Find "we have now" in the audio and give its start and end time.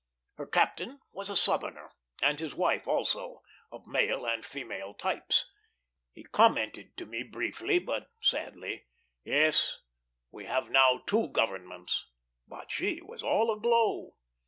10.31-11.03